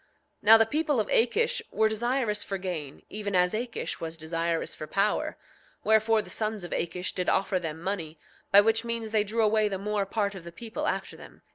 [0.01, 0.07] 9:11
[0.41, 4.87] Now the people of Akish were desirous for gain, even as Akish was desirous for
[4.87, 5.37] power;
[5.83, 8.17] wherefore, the sons of Akish did offer them money,
[8.51, 11.43] by which means they drew away the more part of the people after them.